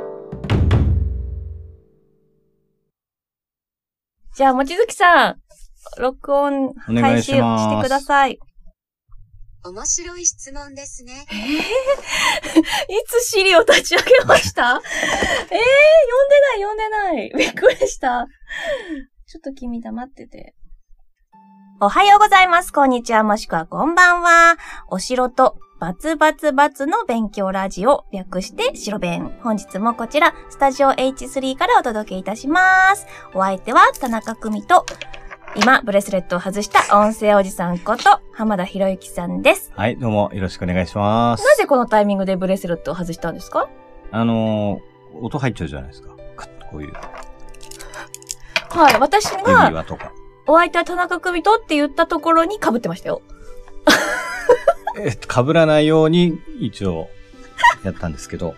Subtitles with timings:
[4.36, 5.42] じゃあ、もちづきさん、
[6.00, 8.40] 録音開始いしてください。
[9.66, 11.14] 面白い質問ですね。
[11.14, 11.26] い
[13.08, 14.64] つシリを立ち上げました？
[14.76, 17.32] えー、呼んでない、呼んでない。
[17.38, 18.28] びっくりした。
[19.28, 20.56] ちょっと君黙ってて。
[21.86, 22.72] おはようございます。
[22.72, 24.56] こんにちは、もしくはこんばんは。
[24.88, 29.38] お城とバツバツバツの勉強ラジオ、略して白弁。
[29.44, 33.06] 本日もこちら、スタジオ H3 からお届けいたします。
[33.34, 34.86] お相手は田中久美と、
[35.58, 39.74] 今、ブレスレットを外した音声おじさんこと、浜田博之さんです。
[39.76, 41.44] はい、どうもよろしくお願いします。
[41.46, 43.68] なぜこのタイミングでブレスレットを外したんですか？
[44.10, 46.16] あのー、音入っちゃうじゃないですか。
[46.72, 46.94] こういう、
[48.70, 50.14] はい、私指が、輪とか。
[50.48, 53.22] お相手は田中久美とって言ったところに被ってましたよ。
[54.98, 57.10] えっと、被らないように、一応、
[57.84, 58.56] やったんですけど、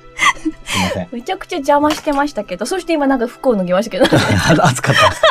[0.66, 1.08] すいません。
[1.12, 4.06] めちゃくちゃ邪魔してましたけど、そして今なんか服を脱ぎましたけど、
[4.64, 5.22] 暑かったです。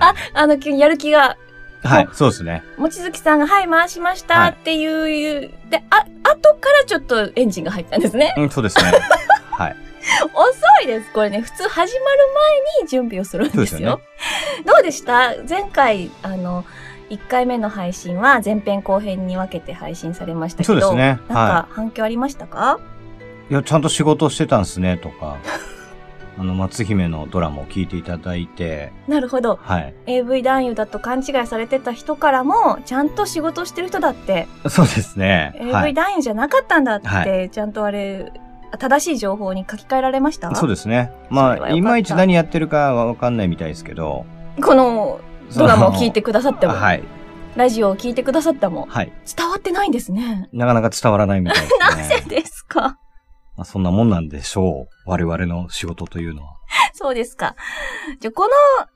[0.00, 1.36] あ、あの、急にやる気が、
[1.84, 2.62] はい、そうですね。
[2.76, 8.34] もちづきさんが、はい、回しましたはいっていう、で、あ、後からちょっとエンジンが入ったんですね。
[8.36, 8.92] うん、そうですね。
[9.50, 9.76] はい。
[10.34, 11.12] 遅いです。
[11.12, 12.18] これね、普通始まる
[12.78, 13.66] 前に準備をするんですよ。
[13.66, 14.02] すよね
[14.66, 15.34] どうでした？
[15.48, 16.64] 前回、あの、
[17.10, 22.80] 1回目の配信は前編後編に分けて配信されましたけど、そうですねなんはか反響ありましたか、
[23.50, 25.36] いや、ちゃんと仕事してたんですね、とか。
[26.38, 29.58] あの、松姫のドラマを聞いていただいて、なるほど。
[29.62, 29.94] はい。
[30.06, 35.52] AV 男優だと勘違いされてた人からも、ちゃんと仕事してる人だって、そうですね。
[35.70, 35.94] は AV い。
[35.94, 38.32] 男優じゃなかったんだって、はちゃんとあれ、
[38.78, 40.54] 正しい情報に書き換えられました？
[40.54, 41.10] そうですね。
[41.30, 44.24] まあ、いまいち何やってるかはわかんないみたいですけど。
[44.62, 45.20] この
[45.56, 47.02] ドラマを聞いてくださっても、はい。
[47.56, 49.12] ラジオを聞いてくださっても、はい。
[49.36, 50.48] 伝わってないんですね。
[50.52, 51.78] なかなか伝わらないみたいですね。
[52.18, 52.98] なぜですか？
[53.56, 55.10] まあ、そんなもんなんでしょう。
[55.10, 56.52] 我々の仕事というのは。
[56.94, 57.56] そうですか。
[58.20, 58.48] じゃあ、この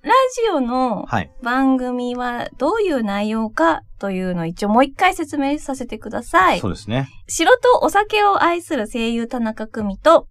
[0.03, 0.12] ラ
[0.44, 1.31] ジオのはい。
[1.42, 6.69] 番組はどういう内容かというのを一応もう一回説明させてくださいそ。
[6.69, 7.09] うですね。
[7.28, 10.26] 城とお酒を愛する声優田中久美と、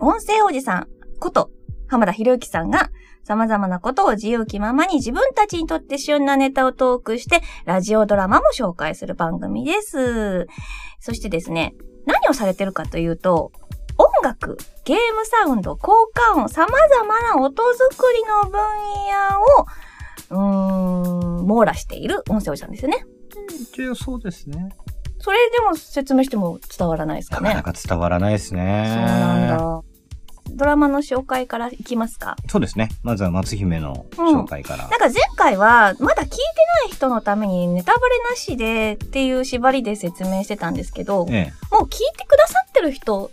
[0.00, 0.88] 音声おじさん
[1.18, 1.50] こと
[1.88, 2.90] 浜田博之さんが
[3.24, 10.46] 様々なことを自由気ままに自分たちにとって旬なネタをトークして、ラジオドラマも紹介する番組です。
[11.00, 11.74] そしてですね、
[12.06, 13.50] 何をされてるかというと、
[13.98, 18.60] 音楽、ゲームサウンド、効果音、様々な音作りの分
[20.30, 20.42] 野を、
[21.38, 23.04] うーん、網羅している音声おじさんですよね。
[23.72, 24.68] 一応そうですね。
[25.18, 27.48] それでも説明しても伝わらないですかね。
[27.48, 28.84] なかなか伝わらないですね。
[28.86, 29.82] そうなんだ。
[30.50, 32.36] ドラマの紹介からいきますか。
[32.48, 32.88] そうですね。
[33.02, 34.88] まずは松姫の紹介から。
[34.88, 36.36] なんか前回は、まだ聞いて
[36.84, 41.52] ない人のためにネタバレなしでっていう縛りで説明してたんですけど、もうええ。
[41.72, 43.30] 聞いてくださってる人、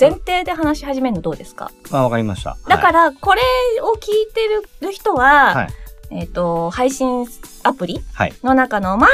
[0.00, 2.56] 前提で話し始めるのどうですか、まあ、わかりました。
[2.66, 3.42] だから、これ
[3.82, 4.40] を聞いて
[4.86, 5.68] る人は、はい
[6.12, 7.26] えっ、と、配信
[7.62, 8.32] アプリはい。
[8.42, 9.10] の中の前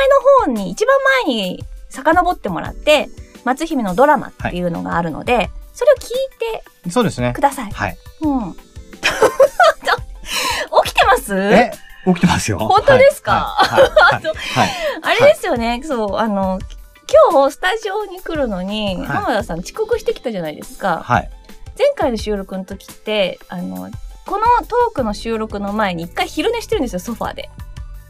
[0.46, 0.96] の方に、一番
[1.26, 3.08] 前に遡ってもらって、
[3.44, 7.40] 松姫のドラマっていうのがあるので、それを聞いそうですねてく。
[7.40, 7.70] ださい。
[7.72, 7.96] はい。
[8.22, 8.54] うん。
[10.84, 11.34] 起きてます？
[11.36, 11.72] え？
[12.06, 12.58] 起きてますよ。
[12.58, 13.54] 本当ですか？
[13.58, 13.82] はい。
[13.82, 13.90] はい。
[13.90, 14.22] はい
[14.54, 14.70] はい
[15.02, 16.58] あれですよね、そう、あの、
[17.30, 21.02] 今日スタジオに来るのに、はい浜田さん遅刻してきたじゃないですか。
[21.04, 21.30] はい。
[21.78, 23.90] 前回の収録の時って、あの、
[24.24, 27.50] このトークの収録の前に一回昼寝してるんですよ、ソファーで。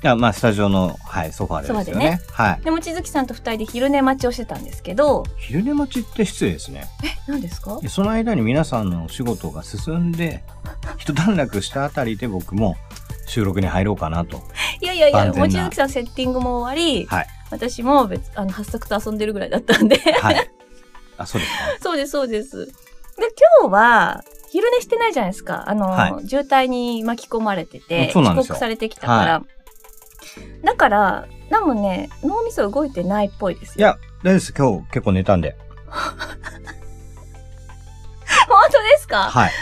[0.03, 2.21] いや、まあ、スタジオの、はい、ソファーでですよね。
[2.31, 2.65] はい。
[2.65, 6.87] で、望月さんと二人で昼寝待ちをしてたんですけど、昼寝待ちって失礼ですね。
[7.03, 7.81] え、何ですか？
[7.81, 10.45] でその間に皆さんのお仕事が進んで、
[10.99, 12.77] 一段落したあたりで僕も
[13.27, 14.43] 収録に入ろうかなと。
[14.81, 17.27] いやいやいや、万全な望月さんセッティングも終わり、はい。
[17.51, 20.51] 私も別、あの、発作と遊んでるぐらいだったんで、はい。
[21.19, 21.59] あ、そうですか。
[21.83, 22.67] そうです、そうです。
[22.67, 22.73] で、
[23.63, 25.65] 今日は、昼寝してないじゃないですか。
[25.67, 29.43] あの、は渋滞に巻き込まれてて、遅刻されてきたから。
[30.65, 33.75] だから、なんもね、脳みそ動いてないっぽいですよ。
[33.79, 34.53] いや、大丈夫です。
[34.53, 35.57] 今日結構寝たんで。
[38.49, 39.31] 本当ですか？
[39.31, 39.53] はい。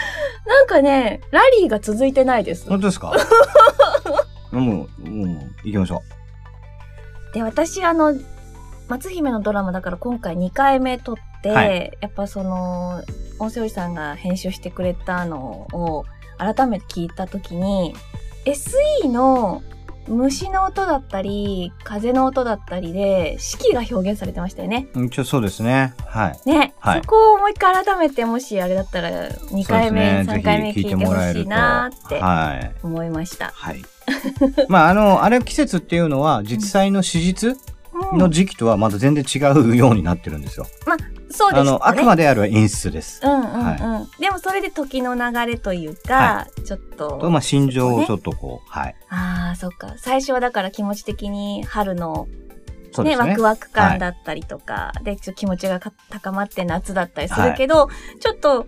[0.45, 2.69] なんかね、ラリーが続いてないです。
[2.69, 3.13] 本当ですか？
[4.51, 6.01] もう、もう、行きましょ
[7.33, 8.13] で、私、あの、
[8.87, 11.91] 松姫のドラマだから今回2回目撮って、はい。
[11.99, 13.03] やっぱその、
[13.39, 16.05] 音声おじさんが編集してくれたのを
[16.37, 17.95] 改めて聞いたときに、
[18.45, 19.63] SE の
[20.07, 24.87] 虫の音だったり、風の音だったりで、四季が表現されてましたよね。
[24.95, 25.05] う。
[25.05, 25.93] 一応そうですね。
[26.05, 26.49] はい。
[26.49, 31.01] ね、はいそこをもう一回改めて、もしあれだったら、2回目、ね3回目聞いてほ
[31.33, 32.75] しいなーってはい。
[32.83, 33.51] 思いました。
[33.53, 33.81] はい。
[34.69, 37.57] まあ、あの、あれ季節っていうのは、実際の史実
[38.13, 40.67] の時期とはまた全然違うようになってるんですよ。
[41.35, 41.69] そうですね。
[41.69, 43.21] あの、あくまである演出です。
[43.23, 43.63] うんうんうん。
[43.63, 47.19] はでもそれで時の流れというか、ちょっと。
[47.19, 48.95] と、まあ、心情をちょっとこう、はい。
[49.09, 49.95] ああ、そっか。
[49.97, 52.27] 最初はだから気持ち的に春の
[53.03, 53.17] ね、ね。
[53.17, 57.89] ワクワク感だったりとか、で、ちょ気持ちがか高まって夏だったりするけど、
[58.19, 58.67] ちょっと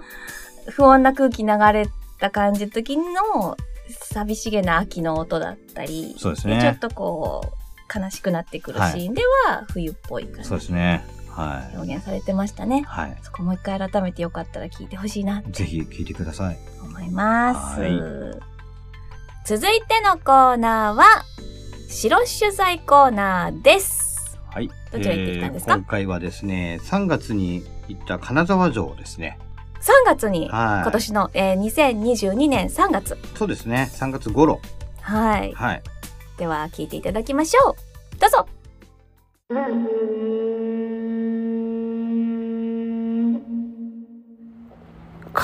[0.69, 1.87] 不穏な空気流れ
[2.19, 3.55] た感じの時の
[3.89, 11.05] 寂しげな秋の音だったり、そうですねちょっとこう、悲しくなってくるシーンでは冬っぽい感じそうですね。
[11.41, 12.83] は表現されてましたねい。。
[12.83, 13.17] はい。
[13.21, 16.57] そこもう一回改めてよかったら聞いてほしいなぜひ聞いてください。
[16.83, 17.81] 思います。
[17.81, 17.91] はい
[19.45, 21.05] 続いてのコーナーは、
[21.87, 24.37] 白取材コーナーです。
[24.49, 24.69] はい。
[24.91, 25.71] どちら行ってきたんですか？
[25.71, 29.39] えー今回はですね、3月に行った金沢城ですね。
[29.79, 30.81] 3月に、はい。
[30.81, 33.17] 今年の、えー2022年3月。
[33.35, 33.89] そうですね。
[33.93, 34.59] 3月頃。
[34.99, 35.53] はい。
[35.53, 35.83] はい。
[36.37, 38.19] では、聞いていただきましょう。
[38.19, 38.47] どうぞ。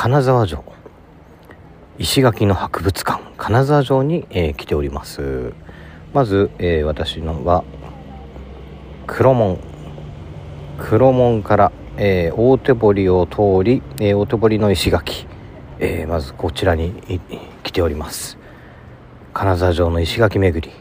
[0.03, 0.65] 金沢城。
[1.97, 3.23] 石垣の博物館。
[3.37, 5.53] 金沢城に、えー来ております。
[6.13, 7.63] まず、えー私のは
[9.07, 9.59] 黒門。
[10.77, 15.25] 黒門から、えー大手堀を通り、え大手堀の石垣、
[15.79, 17.21] えまずこちらに
[17.63, 18.37] 来ております。
[19.33, 20.75] 金沢城の石垣巡り。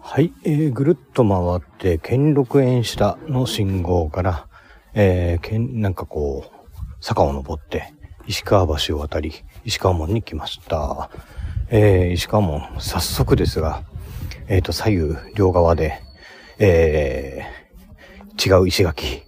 [0.00, 4.48] はい、えーぐるっと回って兼六園下の信号から、
[4.94, 6.59] えーけんなんかこう
[7.00, 7.92] 坂を登って
[8.26, 9.32] 石川橋を渡り
[9.64, 11.10] 石川門に来ました、
[11.70, 13.82] えー石川門早速ですが、
[14.48, 16.00] えー、と左右両側で、
[16.58, 17.60] えー
[18.42, 19.06] 違う石垣。
[19.06, 19.22] い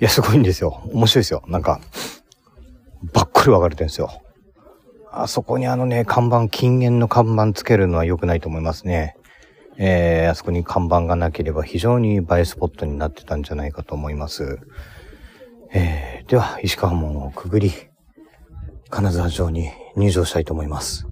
[0.00, 0.80] やすごいんですよ。
[0.92, 1.44] 面白いですよ。
[1.46, 1.80] なんか
[3.12, 4.10] ばっこり分かれてるんですよ。
[5.12, 9.16] あそこにあのね看板禁煙の看板つけるのは良くないと思いますね。
[9.76, 14.58] えーあそこに看板がなければ非常に映えスポットになってたんじゃないかと思います。
[15.74, 17.70] えーでは、石川門をくぐり、
[18.88, 21.06] 金沢城に入場したいと思います。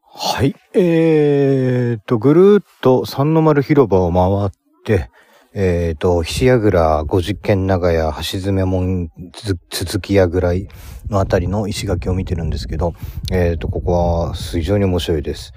[0.00, 0.54] はい。
[0.72, 4.50] えーと、ぐるっと三の丸広場を回っ
[4.84, 5.10] て、
[5.52, 9.10] えーと、菱櫓、五十軒長屋、橋爪門、
[9.68, 10.54] 続き櫓
[11.10, 12.94] のあたりの石垣を見てるんですけど、
[13.30, 15.52] えーと、ここは非常に面白いです。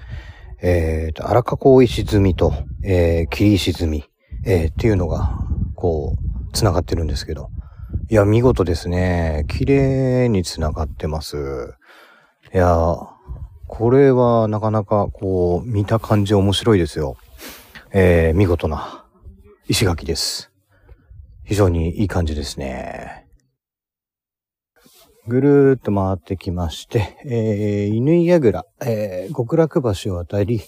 [0.60, 2.52] えーと、荒加工石積みと、
[2.84, 4.04] えー、切石積み、
[4.44, 5.38] えーっていうのが、
[5.76, 7.48] こう、繋がってるんですけど、
[8.08, 9.44] いや、見事ですね。
[9.48, 11.74] 綺麗に繋がってます。
[12.54, 12.96] いや、
[13.66, 17.16] これはなかなかこう、見た感じ面白いですよ。
[17.90, 19.04] えー、見事な
[19.66, 20.52] 石垣です。
[21.42, 23.26] 非常にいい感じですね。
[25.26, 30.60] ぐるーっと回ってきまして、えー、犬井櫓、えー、極楽橋を渡り、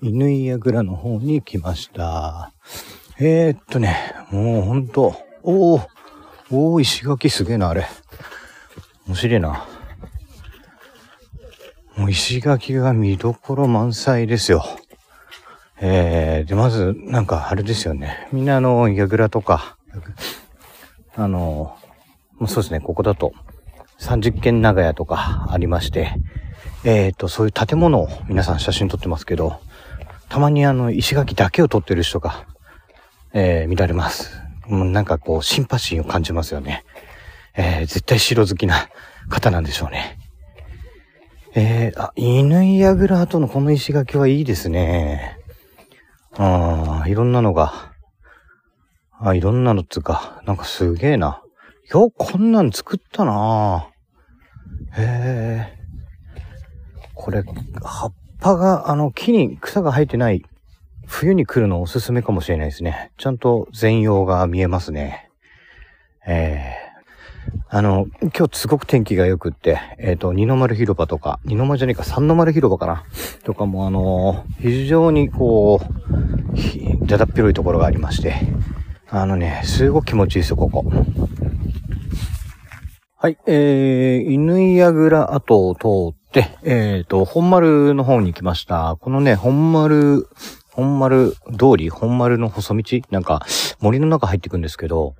[0.00, 2.54] 犬井櫓の方に来ました。
[3.18, 5.95] えー、っとね、もうほんと、おー、
[6.50, 7.86] おー、石垣すげえな、あれ。
[9.08, 9.66] 面白いな。
[11.96, 14.64] もう石垣が見どころ満載ですよ。
[15.80, 18.28] えー、で、まず、なんか、あれですよね。
[18.32, 19.76] みんなあの、櫓とか、
[21.16, 21.76] あの、
[22.38, 23.32] もうそうですね、ここだと、
[23.98, 26.12] 30軒長屋とかありまして、
[26.84, 29.58] えーと、そういう建物を皆さん写真撮ってますけど、
[30.28, 32.46] たまにあの、石垣だけを撮ってる人が、
[33.32, 34.45] えー見られます。
[34.68, 36.84] もうなんかこう、シンパシーを感じますよね。
[37.56, 38.88] えー絶対城好きな
[39.28, 40.18] 方なんでしょうね。
[41.54, 45.38] えー、あ、犬井櫓跡のこの石垣はいいですね。
[46.36, 47.94] ああ、いろんなのが、
[49.18, 51.42] あ、いろんなのつうか、なんかすげえな。
[51.90, 53.88] よこんなん作ったな
[54.98, 55.78] へえ。
[57.14, 57.42] これ、
[57.82, 60.44] 葉っぱが、あの、木に草が生えてない、
[61.06, 63.12] 冬に来るのおすすめかもしれないですね。
[63.16, 65.30] ちゃんと全容が見えますね。
[66.26, 66.86] ええ
[67.68, 73.04] あの、今日すごく天気が良くって、えっ、と、二の丸広場とか、二の丸じゃねえか、三の丸広場かな？
[73.44, 78.34] とかも、あの非常にこう、だだっ広いところがありまして、
[79.08, 80.84] あのね、すごく気持ちいいですよ、ここ。
[83.18, 88.96] はい、えー、犬井櫓跡を通って、えっ、と、本丸の方に来ました。
[89.00, 90.28] このね、本丸、
[90.76, 93.00] 本丸通り、本丸の細道？
[93.10, 93.40] なんか、
[93.80, 95.14] 森の中入ってくんですけど、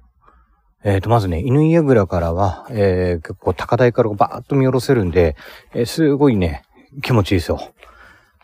[0.84, 5.34] えっ、と、まずね、犬井櫓からは、えー、結構高台からバーッと見下ろせるんで、
[5.72, 6.62] えーすごいね、
[7.02, 7.72] 気持ちいいですよ。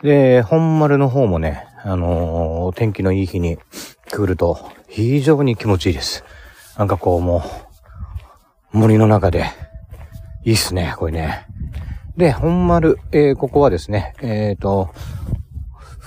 [0.01, 3.59] で、本丸の方もね、あのー天気のいい日に
[4.11, 4.57] 来ると、
[4.89, 6.23] 非常に気持ちいいです。
[6.79, 7.43] なんかこうも
[8.73, 9.45] う、森の中で、
[10.45, 11.45] いいっすね、これね。
[12.17, 14.89] で、本丸、えーここはですね、えっ、と、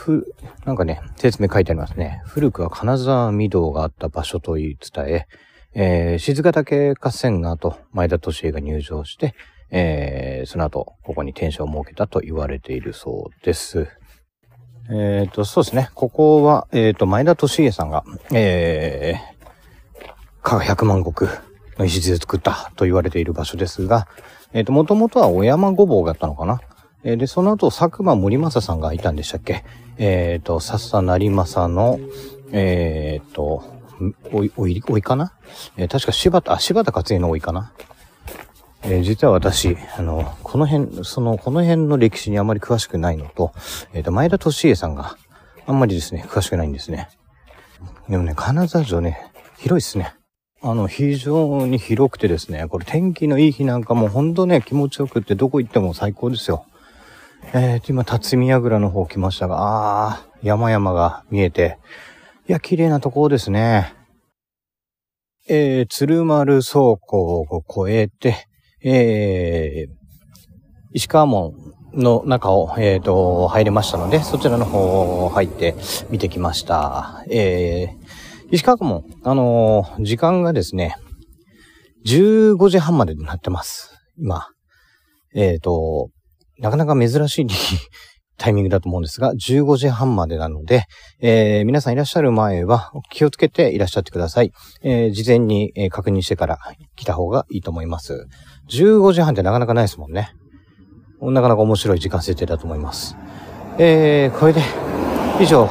[0.06, 0.32] ふ、
[0.64, 2.22] なんかね、説明書いてありますね。
[2.26, 5.26] 古くは金沢御堂があった場所と言い伝え、
[5.75, 9.34] えー、静ヶ岳合戦の後、前田利家が入場して、
[9.72, 13.88] えー、その後、ここに天守を設けたと言われているそうです。
[14.92, 15.90] えっ、と、そうですね。
[15.94, 21.28] ここは、えっ、と、前田利家さんが、えー、加賀百万石
[21.80, 24.06] の石で作ったと言われている場所ですが、
[24.52, 26.60] えっ、と、もともとは小山ごぼうがあったのかな。
[27.08, 29.64] えで、その後、佐久間森正さんがいたんでしたっけ？
[29.96, 32.00] えっ、と、笹成正の、
[32.50, 33.62] えっ、と、
[34.32, 35.32] おい、おい、おいかな？
[35.76, 37.72] えー確か柴田、あ、柴田勝家のおいかな？
[38.82, 43.52] え実は私、あの、この辺、その、この辺の歴史にあまり詳しくないのと、
[43.94, 45.16] えっ、と、前田利家さんが
[45.64, 47.08] あんまりですね、詳しくないんですね。
[48.08, 50.12] でもね、金沢城ね、広いですね。
[50.60, 56.66] あの、非常に広くてですね、これ天気のいい日なんかもうほんとね、気持ちよくってどこ行っても最高ですよ。
[57.54, 59.56] えーと、今、辰巳櫓の方来ましたが、
[60.08, 61.78] あー、山々が見えて、
[62.48, 63.94] いや、綺麗なところですね。
[65.48, 68.48] えー、鶴丸倉庫を越えて、
[68.82, 69.92] えー、
[70.92, 71.54] 石川門
[71.94, 75.76] の中を、えーと、入れましたので、そちらの方を入って
[76.10, 77.24] 見てきました。
[77.30, 80.96] えー、石川門、あのー時間がですね、
[82.06, 83.92] 15時半までになってます。
[84.18, 84.48] 今。
[85.32, 86.10] えっ、と、
[86.58, 87.46] なかなか珍しい
[88.38, 90.84] タイミングだと思うんですが、15時半までなので、
[91.20, 94.52] えー皆さんいらっしゃる前は気をつけていらっしゃってください。
[94.82, 96.58] えー事前に、え確認してから
[96.96, 98.26] 来た方がいいと思います。
[98.70, 100.34] 15時半ってなかなかないですもんね。
[101.22, 103.16] なかなか面白い時間設定だと思います。
[103.78, 104.60] えー、これで、
[105.40, 105.68] 以上。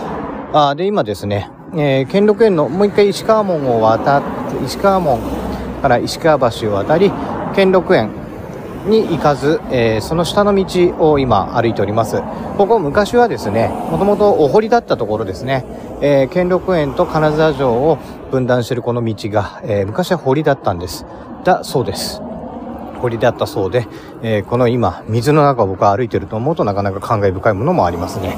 [0.54, 5.20] あ、で、今ですね、えー、兼六園の、もう一回石川門を渡って、石川門
[5.82, 7.12] から石川橋を渡り、
[7.56, 8.25] 兼六園
[8.86, 12.22] に行かず、えーその下の道を今歩いております。
[12.58, 15.65] ここ昔はですね、もともとお堀だったところですね、
[16.01, 17.98] えー、兼六園と金沢城を
[18.32, 21.06] 分断しているこの道が、えー昔は堀だったんです。
[21.44, 22.22] だそうです。
[23.01, 23.88] 堀だったそうで、
[24.22, 28.38] えーこの今、水の中を僕は歩いてると思うとなかなか感慨深いものもありますね。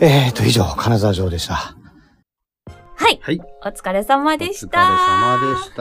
[0.00, 1.54] えーと、以上、金沢城でした。
[1.54, 3.20] はい。
[3.22, 3.40] はい。
[3.64, 4.82] お疲れ様でした。
[4.82, 5.76] お疲れ様でし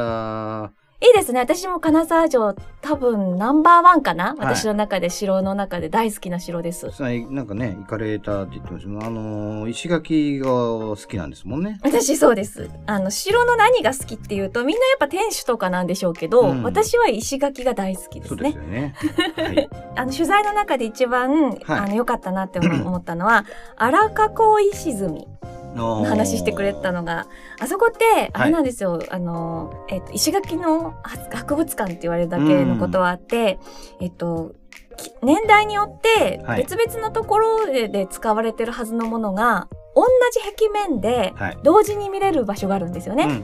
[0.76, 0.81] た。
[1.04, 1.40] いいですね。
[1.40, 6.92] 私も金沢城多分ナンバーワンかな、い私の中で城の中で大好きな城です。
[6.92, 11.80] さなんかね、行かれたって言ってましたあのー石垣が好きなんですもんね。
[11.82, 12.70] 私そうです。
[12.86, 18.58] あの、城の何が好きっていうと、みんなやっぱ天守とかなんでしょうけど、うん私は石垣が大好きですねそうです。
[18.58, 18.94] よね。
[19.38, 19.70] はい。
[19.96, 25.28] あの、取材の中で一番、はいあの、良かったなって思ったのは、荒囲い石積み
[25.76, 27.28] のの話してくれたのが、
[27.60, 33.60] あそこって、あれなんですよ、あの、えっと、石垣の博物館って言われるだけのことはあって、
[34.00, 34.54] えっと、
[34.98, 41.58] き年代によってはい別々のところでで使われてるはずのものが、同じ壁面ではい。
[41.64, 43.44] 同時に見れる場所があるんですよね。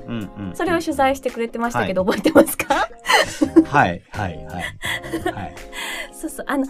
[0.54, 2.88] それを取材してくれてましたけど、覚えてますか？
[3.66, 4.64] はい、はい、はい。
[5.34, 5.56] はい。
[6.14, 6.46] そうそう。
[6.48, 6.66] あの、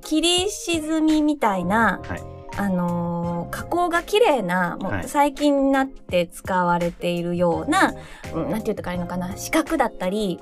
[0.00, 2.22] 切り沈みみたいな、はい
[2.56, 3.23] あのー
[3.54, 7.94] 加工が綺麗な、もうはい最近になって使われているような、
[8.34, 10.40] うんなんて言ったらいいのかな、四角だったり、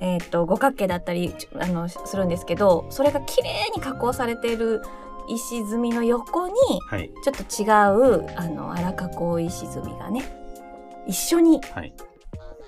[0.00, 4.80] えっ、と、五角形だったり、あの、するんですけど、それが綺麗に加工されている
[5.28, 6.54] 石積みの横に、
[6.88, 7.10] はい。
[7.22, 10.22] ちょっと違う、あの、荒加工石積みがね、
[11.06, 11.92] 一緒にはい。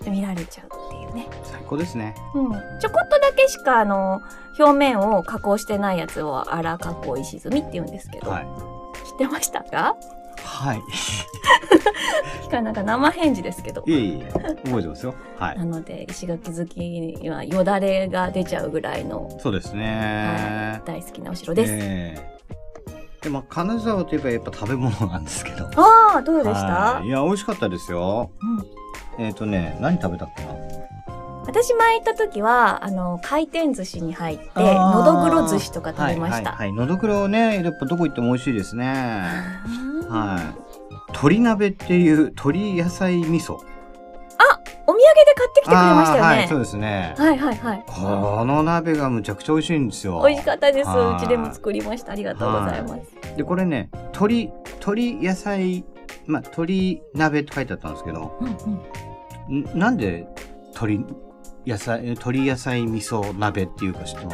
[0.07, 1.26] 見られちゃうっていうね。
[1.43, 2.15] 最高ですね。
[2.35, 4.21] うん、ちょこっとだけしかあの
[4.59, 8.75] 表面を加工してないやつを荒加工石積みって言うんですけど、はい。
[9.05, 9.97] 知ってましたか？
[10.43, 10.81] はい。
[12.45, 14.33] 聞かなんか生返事ですけどいえいえ、
[14.65, 15.15] 覚えてますよ。
[15.38, 15.59] はい。
[15.59, 20.81] なので石垣好きにはよだれが出ちゃうぐらいの、そうですね。
[20.85, 22.37] 大好きなお城です、ええ
[23.23, 25.65] でも、金沢といえばやっぱ食べ物なんですけど。
[25.76, 26.61] ああどうでした？
[27.00, 28.31] はいいや、美味しかったですよ。
[29.19, 30.65] うん、えっ、とね、何食べたかな？
[31.47, 36.73] 私前行った時はあの回転寿司に入ってのどぐろ寿司とか食べました、はい、はい、はい。
[36.73, 39.25] のどぐろね、やっぱどこ行っても美味しいですね。
[39.67, 40.67] うんはい。
[41.09, 43.59] 鶏鍋っていう鶏野菜味噌。
[44.88, 47.15] お土産で買ってきてくれましたよあーはい、ねそうですね。
[47.19, 50.23] はいはいはいこの鍋がむちゃくちゃ美味しいんですよ。
[50.25, 55.85] 美味しかったですはいうちでも作りましたありがとうございますで、これね、鶏、鶏野菜、
[56.26, 58.57] まあ、鶏鍋って書いてあったんですけど、うん
[59.49, 60.29] うんんなんで
[60.75, 61.05] 鶏
[61.66, 64.32] 野菜、鶏野菜味噌鍋っていうか知ってま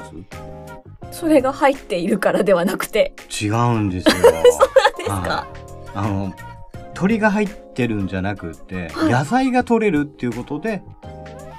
[1.11, 1.21] す？
[1.21, 3.15] それが入っているからではなくて。
[3.31, 4.15] 違うんですよ。
[4.99, 5.15] ですか？
[5.15, 5.91] はい。
[5.95, 6.35] あの、
[6.75, 9.13] 鶏が入ってるんじゃなくって、はい。
[9.13, 10.83] 野菜が取れるっていうことで、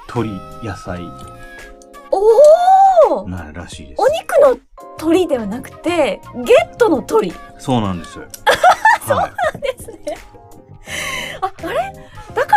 [0.07, 0.29] 鶏
[0.63, 1.01] 野菜
[2.11, 4.01] おおなるらしいです。
[4.01, 4.07] お。
[4.07, 4.59] 肉の
[4.97, 8.13] 鳥ではなくてゲットの鳥そうなんです。
[9.05, 10.17] そうはいですね。
[11.41, 11.75] あ、あれ？
[11.75, 11.93] だ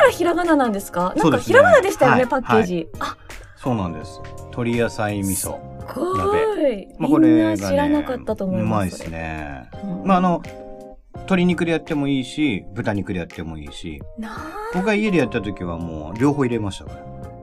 [0.06, 1.14] からひらがななんですか？
[1.16, 2.88] なんかひらがなでしたよね、はいパッケージ。
[3.00, 3.16] あ、
[3.56, 4.20] そうなんです。
[4.46, 5.58] 鶏野菜味噌。
[5.88, 6.36] すご
[6.68, 6.88] い。
[6.98, 8.80] まあ、これがね、な知らなかったと思いうます。
[8.80, 9.70] まいですね。
[9.84, 10.42] うんまあ、あの、
[11.14, 14.00] 鶏肉でやってもいいし、豚肉でやってもいいし、
[14.74, 17.00] 僕が家でやった時はもう両方入れましたから。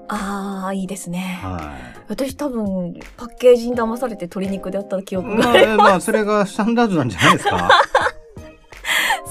[0.09, 1.39] あー、いいですね。
[1.41, 1.73] は
[2.07, 5.17] 私多分、パッケージに騙されて鶏肉でやった記い。
[5.17, 5.37] 憶が。
[5.37, 7.69] まあ、まあ、それがスタンダードなんじゃないですか？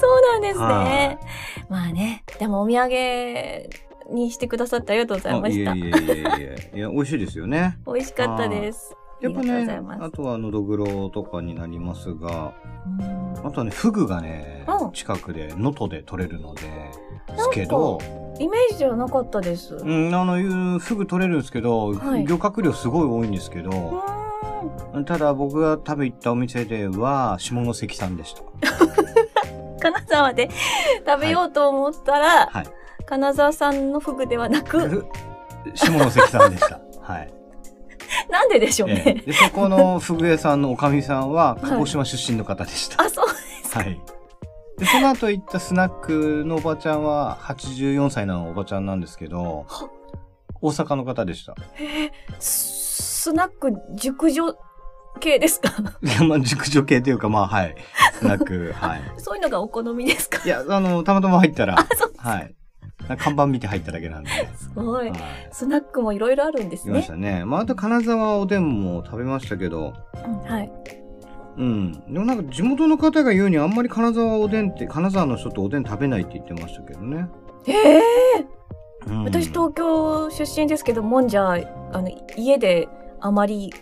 [0.03, 1.19] そうなんですはね。
[1.69, 2.23] まあね。
[2.39, 3.69] でもお土産
[4.11, 5.71] にしてくださってありがとうございました。
[5.71, 6.77] あいえいえいえいえ。
[6.77, 7.77] いや、美味しいですよね。
[7.85, 8.95] 美味しかったです。
[9.21, 12.53] やっぱありがとうござねいます、あとはのどぐろとかになりますが、
[12.99, 17.99] うんあとはね、フグがねうん、近くで、能登で取れるので、ですけど、
[18.39, 19.75] イメージはなかったです。
[19.75, 20.07] うーん。
[20.07, 24.03] うん、あの、いうフグ取れるんですけど、はい漁獲量すごい多いんですけど、
[25.05, 28.43] ただ僕が食べ行ったお店では、下関産でした。
[29.83, 30.49] 金沢で
[31.05, 32.65] 食べようと思ったら、はい。
[33.05, 35.05] 金沢産のフグではなく、
[35.75, 36.79] 下関産でした。
[37.01, 37.33] はい。
[38.31, 39.03] なんででしょうえね。
[39.05, 43.03] えで、そこのフグ屋さんのおかみさんは、い鹿児島出身の方でした。
[43.03, 43.25] あ、そう。
[43.73, 43.99] はい。
[44.77, 49.89] で、その後行ったスナックのおばちゃんは、84歳のおばちゃんなんですけどは、
[50.61, 51.55] 大阪の方でした。
[51.77, 52.83] えース
[53.23, 54.53] スナック熟女
[55.21, 55.69] 系ですか？
[56.03, 57.75] いや、まあ、熟女系というか、まあ、はい。
[58.23, 59.01] スナック、 はい。
[59.17, 60.39] そういうのがお好みですか？
[60.43, 61.75] いや、あの、たまたま入ったら、
[62.17, 62.55] はい。
[63.17, 64.29] 看板見て入っただけなんで。
[64.55, 65.19] すごいはい。。
[65.51, 67.07] スナックもいろいろあるんですねいまし。
[67.07, 67.43] たね。
[67.45, 69.93] まあ、あと金沢おでんも食べましたけど、
[70.25, 70.71] うんはい。
[71.57, 71.91] うん。
[72.13, 77.27] でもなんか地元の方が言うにあんまり金沢おでんって、金沢の人っておでん食べないって言ってましたけどね。
[77.67, 78.01] ええ
[79.07, 81.55] うん、私東京出身ですけどもんじゃ
[81.91, 82.87] あの家で
[83.19, 83.73] あまり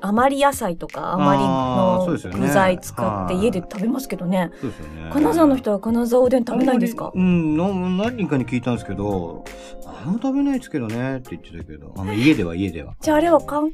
[0.00, 2.06] 余り野菜とか余りの
[2.40, 5.10] 具材使ってはい家で食べますけどねそうですよね。
[5.12, 7.12] 金沢の人は金沢おでん食べないんですか？
[7.14, 7.68] うんな、
[8.06, 9.44] 何人かに聞いたんですけど、
[9.86, 12.94] あんま食べないですけどねって言ってたけど、あの家では家では。
[13.00, 13.72] じゃああれはかんえ？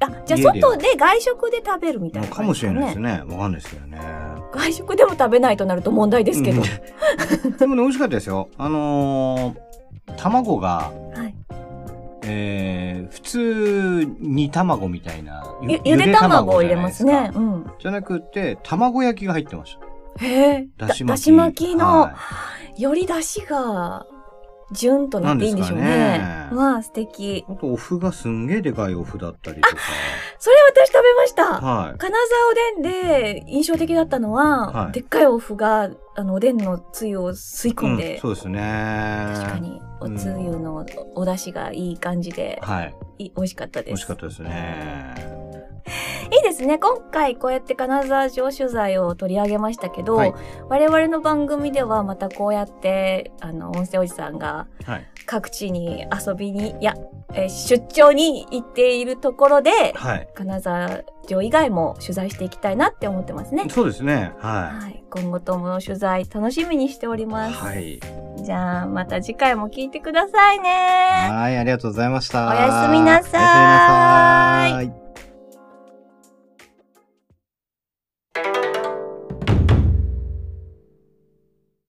[0.00, 3.34] あじゃあ外で外食で食べるみたいなかもしれないですねね。
[3.34, 3.98] わかんないですけどね。
[4.52, 8.48] 外食でも食べないとなると問題ですけど、うん でもね、美味しかったですよ。
[8.58, 9.70] あのー
[10.16, 11.34] 卵が、はい、
[12.24, 13.38] えー、普通
[14.06, 15.44] 煮卵みたいな。
[15.62, 17.32] ゆゆで卵を入れますかね。
[17.34, 17.70] うん。
[17.78, 19.76] じゃなくて、卵焼きが入ってまし
[20.18, 20.24] た。
[20.24, 21.08] へえだし巻き。
[21.08, 22.16] だし巻きの、は
[22.76, 24.06] よりだしが
[24.72, 29.76] ジュンとなっていいんでしょうねねわあ素敵あと、お麩がすんげえでかいお麩だったりとか。
[30.38, 31.98] それ私食べましたはい。
[31.98, 32.16] 金
[32.80, 39.32] 沢おでんで印象的だったのは、はいでっかいお麩があのおでんのつゆを吸い込んで、うん、そうですね。
[39.36, 42.94] 確かにおつゆのお出汁がいい感じで、はい。
[43.18, 45.14] い美味しかったです美味しかったですね。
[46.32, 50.34] いいですね今回こうやって金沢城取材を取り上げましたけど、はい
[50.68, 55.06] 我々の番組ではまたこうやってあの音声おじさんがはい。
[55.26, 56.94] 各地に遊びにいや、
[57.32, 60.28] えー出張に行っているところではい。
[60.34, 63.66] 金沢城以外も取材していきたいなって思ってますね。
[63.68, 64.32] そうですね。
[64.38, 67.26] ははい、今後ともの取材楽しみにしておりい。
[67.26, 67.56] ます。
[67.56, 68.00] はい。
[68.36, 71.28] じゃあまた次回も聞いてくださいね。
[71.30, 72.48] はい、ありがとうございました。
[72.48, 73.40] おやすみなさー
[74.70, 74.99] いおやすみなさーい。